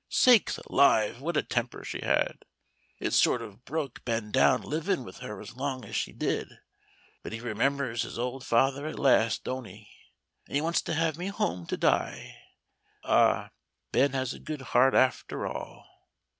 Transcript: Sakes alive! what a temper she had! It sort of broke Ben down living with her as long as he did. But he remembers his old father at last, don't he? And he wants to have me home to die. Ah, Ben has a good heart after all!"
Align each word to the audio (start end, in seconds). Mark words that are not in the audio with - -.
Sakes 0.09 0.57
alive! 0.57 1.21
what 1.21 1.37
a 1.37 1.43
temper 1.43 1.83
she 1.83 1.99
had! 2.03 2.43
It 2.97 3.11
sort 3.13 3.43
of 3.43 3.63
broke 3.65 4.03
Ben 4.03 4.31
down 4.31 4.63
living 4.63 5.03
with 5.03 5.17
her 5.17 5.39
as 5.39 5.55
long 5.55 5.85
as 5.85 5.95
he 5.95 6.11
did. 6.11 6.47
But 7.21 7.33
he 7.33 7.39
remembers 7.39 8.01
his 8.01 8.17
old 8.17 8.43
father 8.43 8.87
at 8.87 8.97
last, 8.97 9.43
don't 9.43 9.65
he? 9.65 9.91
And 10.47 10.55
he 10.55 10.61
wants 10.61 10.81
to 10.81 10.95
have 10.95 11.19
me 11.19 11.27
home 11.27 11.67
to 11.67 11.77
die. 11.77 12.35
Ah, 13.03 13.51
Ben 13.91 14.13
has 14.13 14.33
a 14.33 14.39
good 14.39 14.61
heart 14.73 14.95
after 14.95 15.45
all!" 15.45 15.85